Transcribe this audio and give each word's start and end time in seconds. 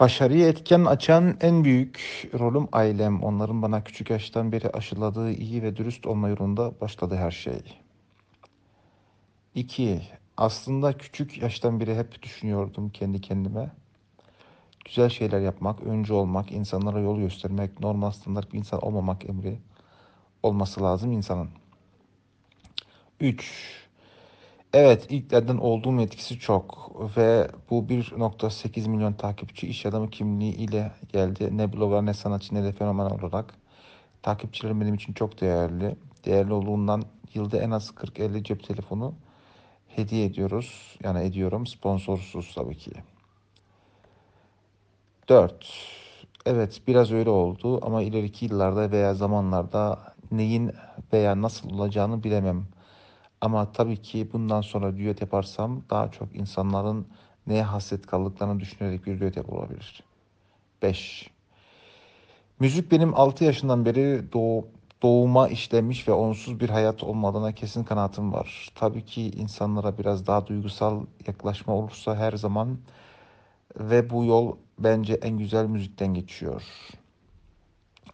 Başarıyı 0.00 0.46
etken 0.46 0.84
açan 0.84 1.36
en 1.40 1.64
büyük 1.64 2.28
rolüm 2.38 2.68
ailem. 2.72 3.22
Onların 3.22 3.62
bana 3.62 3.84
küçük 3.84 4.10
yaştan 4.10 4.52
beri 4.52 4.70
aşıladığı 4.70 5.32
iyi 5.32 5.62
ve 5.62 5.76
dürüst 5.76 6.06
olma 6.06 6.28
yolunda 6.28 6.80
başladı 6.80 7.16
her 7.16 7.30
şey. 7.30 7.62
2. 9.54 10.02
Aslında 10.36 10.98
küçük 10.98 11.42
yaştan 11.42 11.80
beri 11.80 11.94
hep 11.94 12.22
düşünüyordum 12.22 12.90
kendi 12.90 13.20
kendime. 13.20 13.70
Güzel 14.84 15.08
şeyler 15.08 15.40
yapmak, 15.40 15.82
öncü 15.82 16.12
olmak, 16.12 16.52
insanlara 16.52 17.00
yol 17.00 17.18
göstermek, 17.18 17.80
normal 17.80 18.10
standart 18.10 18.52
bir 18.52 18.58
insan 18.58 18.80
olmamak 18.80 19.28
emri 19.28 19.58
olması 20.42 20.82
lazım 20.82 21.12
insanın. 21.12 21.48
3. 23.20 23.87
Evet, 24.72 25.06
ilklerden 25.10 25.56
olduğum 25.56 26.00
etkisi 26.00 26.38
çok 26.38 26.92
ve 27.16 27.50
bu 27.70 27.88
1.8 27.88 28.88
milyon 28.88 29.12
takipçi 29.12 29.66
iş 29.68 29.86
adamı 29.86 30.10
kimliği 30.10 30.54
ile 30.54 30.92
geldi. 31.12 31.56
Ne 31.56 31.72
blogger 31.72 32.06
ne 32.06 32.14
sanatçı 32.14 32.54
ne 32.54 32.64
de 32.64 32.72
fenomen 32.72 33.10
olarak. 33.10 33.54
Takipçilerim 34.22 34.80
benim 34.80 34.94
için 34.94 35.12
çok 35.12 35.40
değerli. 35.40 35.96
Değerli 36.24 36.52
olduğundan 36.52 37.02
yılda 37.34 37.58
en 37.58 37.70
az 37.70 37.90
40-50 37.90 38.44
cep 38.44 38.64
telefonu 38.64 39.14
hediye 39.88 40.24
ediyoruz. 40.26 40.98
Yani 41.04 41.24
ediyorum 41.24 41.66
sponsorsuz 41.66 42.54
tabii 42.54 42.76
ki. 42.76 42.92
4. 45.28 45.66
Evet 46.46 46.82
biraz 46.86 47.12
öyle 47.12 47.30
oldu 47.30 47.86
ama 47.86 48.02
ileriki 48.02 48.44
yıllarda 48.44 48.90
veya 48.90 49.14
zamanlarda 49.14 49.98
neyin 50.30 50.72
veya 51.12 51.42
nasıl 51.42 51.70
olacağını 51.70 52.24
bilemem. 52.24 52.66
Ama 53.40 53.72
tabii 53.72 54.02
ki 54.02 54.28
bundan 54.32 54.60
sonra 54.60 54.96
düet 54.96 55.20
yaparsam 55.20 55.82
daha 55.90 56.10
çok 56.10 56.36
insanların 56.36 57.06
neye 57.46 57.62
hasret 57.62 58.06
kaldıklarını 58.06 58.60
düşünerek 58.60 59.06
bir 59.06 59.20
düet 59.20 59.36
yapılabilir. 59.36 60.02
5. 60.82 61.30
Müzik 62.60 62.92
benim 62.92 63.14
6 63.14 63.44
yaşından 63.44 63.84
beri 63.84 64.32
doğ, 64.32 64.64
doğuma 65.02 65.48
işlemiş 65.48 66.08
ve 66.08 66.12
onsuz 66.12 66.60
bir 66.60 66.68
hayat 66.68 67.02
olmadığına 67.02 67.52
kesin 67.52 67.84
kanaatim 67.84 68.32
var. 68.32 68.72
Tabii 68.74 69.04
ki 69.04 69.30
insanlara 69.30 69.98
biraz 69.98 70.26
daha 70.26 70.46
duygusal 70.46 71.06
yaklaşma 71.26 71.74
olursa 71.74 72.16
her 72.16 72.32
zaman 72.32 72.78
ve 73.76 74.10
bu 74.10 74.24
yol 74.24 74.56
bence 74.78 75.14
en 75.14 75.38
güzel 75.38 75.66
müzikten 75.66 76.14
geçiyor. 76.14 76.62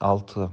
6. 0.00 0.50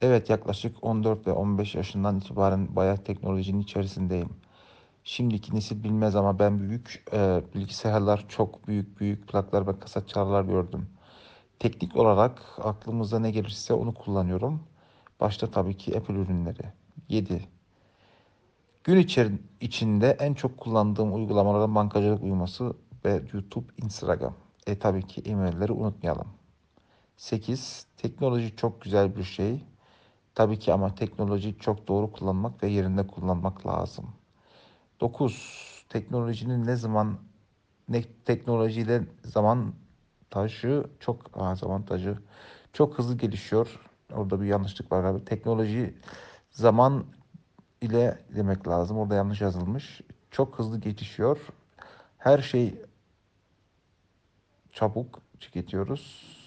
Evet 0.00 0.30
yaklaşık 0.30 0.84
14 0.84 1.26
ve 1.26 1.32
15 1.32 1.74
yaşından 1.74 2.18
itibaren 2.18 2.76
bayağı 2.76 2.96
teknolojinin 2.96 3.60
içerisindeyim. 3.60 4.30
Şimdiki 5.04 5.54
nesil 5.54 5.82
bilmez 5.84 6.16
ama 6.16 6.38
ben 6.38 6.60
büyük 6.60 7.04
e, 7.12 7.42
bilgisayarlar 7.54 8.24
çok 8.28 8.68
büyük 8.68 9.00
büyük 9.00 9.28
plaklar 9.28 9.66
ve 9.66 9.78
kaset 9.78 10.08
çalarlar 10.08 10.44
gördüm. 10.44 10.88
Teknik 11.58 11.96
olarak 11.96 12.42
aklımıza 12.62 13.18
ne 13.18 13.30
gelirse 13.30 13.74
onu 13.74 13.94
kullanıyorum. 13.94 14.62
Başta 15.20 15.50
tabii 15.50 15.76
ki 15.76 15.98
Apple 15.98 16.14
ürünleri. 16.14 16.62
7. 17.08 17.48
Gün 18.84 18.96
içer 18.96 19.28
içinde 19.60 20.16
en 20.20 20.34
çok 20.34 20.58
kullandığım 20.58 21.14
uygulamalardan 21.14 21.74
bankacılık 21.74 22.22
uyuması 22.22 22.74
ve 23.04 23.22
YouTube, 23.32 23.66
Instagram. 23.76 24.34
E 24.66 24.78
tabii 24.78 25.06
ki 25.06 25.22
e-mailleri 25.24 25.72
unutmayalım. 25.72 26.28
8. 27.16 27.86
Teknoloji 27.96 28.56
çok 28.56 28.82
güzel 28.82 29.16
bir 29.16 29.24
şey. 29.24 29.64
Tabii 30.34 30.58
ki 30.58 30.72
ama 30.72 30.94
teknolojiyi 30.94 31.58
çok 31.58 31.88
doğru 31.88 32.12
kullanmak 32.12 32.62
ve 32.62 32.68
yerinde 32.68 33.06
kullanmak 33.06 33.66
lazım. 33.66 34.06
9. 35.00 35.84
Teknolojinin 35.88 36.66
ne 36.66 36.76
zaman 36.76 37.18
ne 37.88 38.02
teknolojiyle 38.24 39.02
zaman 39.24 39.74
taşı 40.30 40.84
çok 41.00 41.30
avantajı 41.34 42.18
çok 42.72 42.98
hızlı 42.98 43.16
gelişiyor. 43.18 43.80
Orada 44.12 44.40
bir 44.40 44.46
yanlışlık 44.46 44.92
var 44.92 45.02
galiba. 45.02 45.24
Teknoloji 45.24 45.94
zaman 46.50 47.04
ile 47.80 48.18
demek 48.36 48.68
lazım. 48.68 48.98
Orada 48.98 49.14
yanlış 49.14 49.40
yazılmış. 49.40 50.00
Çok 50.30 50.58
hızlı 50.58 50.80
gelişiyor. 50.80 51.38
Her 52.18 52.38
şey 52.38 52.74
çabuk 54.72 55.20
tüketiyoruz. 55.40 56.39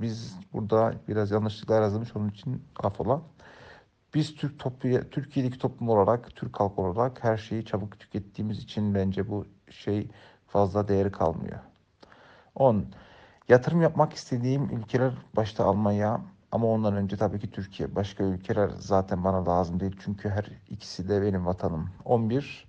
Biz 0.00 0.38
burada 0.52 0.94
biraz 1.08 1.30
yanlışlıklar 1.30 1.82
yazılmış 1.82 2.16
onun 2.16 2.28
için 2.28 2.62
affola. 2.82 3.22
Biz 4.14 4.34
Türk 4.34 4.58
toplu, 4.58 5.10
Türkiye'deki 5.10 5.58
toplum 5.58 5.88
olarak, 5.88 6.36
Türk 6.36 6.60
halkı 6.60 6.82
olarak 6.82 7.24
her 7.24 7.36
şeyi 7.36 7.64
çabuk 7.64 7.98
tükettiğimiz 8.00 8.58
için 8.58 8.94
bence 8.94 9.28
bu 9.30 9.46
şey 9.70 10.10
fazla 10.46 10.88
değeri 10.88 11.12
kalmıyor. 11.12 11.58
10. 12.54 12.86
Yatırım 13.48 13.82
yapmak 13.82 14.12
istediğim 14.12 14.78
ülkeler 14.78 15.12
başta 15.36 15.64
Almanya 15.64 16.20
ama 16.52 16.66
ondan 16.66 16.96
önce 16.96 17.16
tabii 17.16 17.40
ki 17.40 17.50
Türkiye. 17.50 17.94
Başka 17.96 18.24
ülkeler 18.24 18.70
zaten 18.78 19.24
bana 19.24 19.46
lazım 19.46 19.80
değil 19.80 19.96
çünkü 20.04 20.28
her 20.28 20.50
ikisi 20.68 21.08
de 21.08 21.22
benim 21.22 21.46
vatanım. 21.46 21.90
11. 22.04 22.68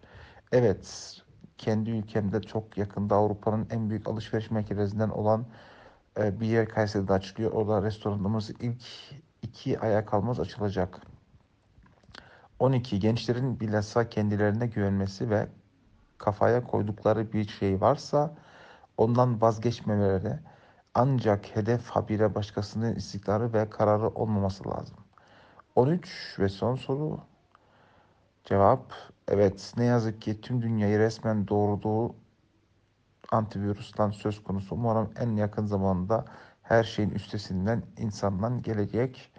Evet, 0.51 1.15
kendi 1.57 1.89
ülkemde 1.89 2.41
çok 2.41 2.77
yakında 2.77 3.15
Avrupa'nın 3.15 3.67
en 3.71 3.89
büyük 3.89 4.07
alışveriş 4.09 4.51
merkezlerinden 4.51 5.09
olan 5.09 5.45
e, 6.19 6.39
bir 6.39 6.47
yer 6.47 6.69
Kayseri'de 6.69 7.13
açılıyor. 7.13 7.51
Orada 7.51 7.83
restoranımız 7.83 8.49
ilk 8.49 8.83
iki 9.41 9.79
aya 9.79 10.05
kalmaz 10.05 10.39
açılacak. 10.39 11.01
12. 12.59 12.99
Gençlerin 12.99 13.59
bilhassa 13.59 14.09
kendilerine 14.09 14.67
güvenmesi 14.67 15.29
ve 15.29 15.47
kafaya 16.17 16.63
koydukları 16.63 17.33
bir 17.33 17.47
şey 17.47 17.81
varsa 17.81 18.35
ondan 18.97 19.41
vazgeçmemeleri 19.41 20.39
ancak 20.93 21.55
hedef 21.55 21.89
habire 21.89 22.35
başkasının 22.35 22.95
istikrarı 22.95 23.53
ve 23.53 23.69
kararı 23.69 24.07
olmaması 24.07 24.69
lazım. 24.69 24.97
13 25.75 26.35
ve 26.39 26.49
son 26.49 26.75
soru 26.75 27.19
cevap 28.43 28.93
evet 29.27 29.73
ne 29.77 29.85
yazık 29.85 30.21
ki 30.21 30.41
tüm 30.41 30.61
dünyayı 30.61 30.99
resmen 30.99 31.47
doğurduğu 31.47 32.15
antivirüsden 33.31 34.11
söz 34.11 34.43
konusu. 34.43 34.75
Umarım 34.75 35.11
en 35.19 35.35
yakın 35.35 35.65
zamanda 35.65 36.25
her 36.61 36.83
şeyin 36.83 37.09
üstesinden 37.09 37.83
insandan 37.97 38.61
gelecek 38.61 39.31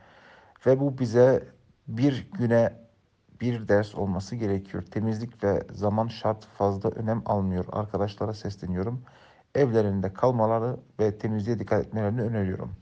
ve 0.67 0.81
bu 0.81 0.99
bize 0.99 1.49
bir 1.89 2.31
güne 2.33 2.73
bir 3.41 3.69
ders 3.69 3.95
olması 3.95 4.37
gerekiyor. 4.37 4.83
Temizlik 4.83 5.45
ve 5.45 5.63
zaman 5.73 6.09
şart 6.09 6.45
fazla 6.47 6.91
önem 6.91 7.23
almıyor. 7.27 7.65
Arkadaşlara 7.73 8.35
sesleniyorum. 8.35 9.03
Evlerinde 9.55 10.13
kalmaları 10.13 10.77
ve 11.01 11.19
temizliğe 11.19 11.59
dikkat 11.59 11.87
etmelerini 11.87 12.23
öneriyorum. 12.23 12.77